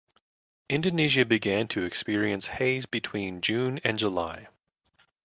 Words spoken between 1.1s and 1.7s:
began